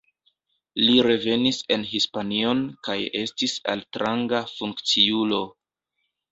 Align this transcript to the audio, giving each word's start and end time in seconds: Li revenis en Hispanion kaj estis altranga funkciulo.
Li 0.85 0.95
revenis 1.07 1.59
en 1.75 1.83
Hispanion 1.91 2.65
kaj 2.89 2.97
estis 3.21 3.55
altranga 3.77 4.43
funkciulo. 4.57 5.47